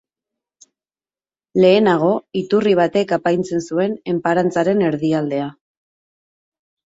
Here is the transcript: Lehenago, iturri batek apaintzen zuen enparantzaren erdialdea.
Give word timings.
Lehenago, 1.61 2.09
iturri 2.41 2.73
batek 2.79 3.13
apaintzen 3.19 3.61
zuen 3.67 3.93
enparantzaren 4.15 4.83
erdialdea. 4.89 5.53